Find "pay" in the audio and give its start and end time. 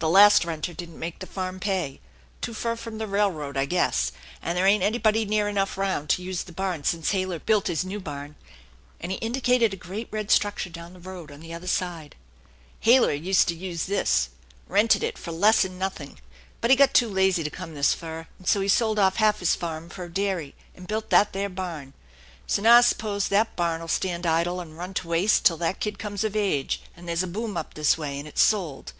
1.58-1.98